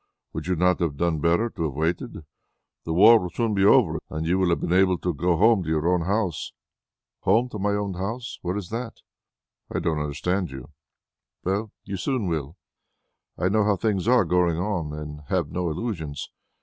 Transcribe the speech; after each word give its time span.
Would 0.33 0.47
you 0.47 0.55
not 0.55 0.79
have 0.79 0.97
done 0.97 1.19
better 1.19 1.47
to 1.51 1.63
have 1.65 1.75
waited? 1.75 2.25
The 2.85 2.91
war 2.93 3.19
will 3.19 3.29
soon 3.29 3.53
be 3.53 3.63
over, 3.63 3.99
and 4.09 4.25
you 4.25 4.39
would 4.39 4.49
have 4.49 4.59
been 4.61 4.73
able 4.73 4.97
to 4.97 5.13
go 5.13 5.37
home 5.37 5.61
to 5.61 5.69
your 5.69 5.87
own 5.93 6.01
house." 6.01 6.53
"Home 7.19 7.49
to 7.49 7.59
my 7.59 7.73
own 7.73 7.93
house? 7.93 8.39
Where 8.41 8.57
is 8.57 8.69
that?" 8.69 8.97
"I 9.69 9.77
don't 9.77 9.99
understand 9.99 10.49
you." 10.49 10.71
"Well, 11.43 11.71
you 11.83 11.97
soon 11.97 12.25
will. 12.25 12.57
I 13.37 13.47
know 13.49 13.63
how 13.63 13.75
things 13.75 14.07
are 14.07 14.25
going 14.25 14.57
on 14.57 14.91
and 14.91 15.21
have 15.27 15.51
no 15.51 15.69
illusions. 15.69 16.31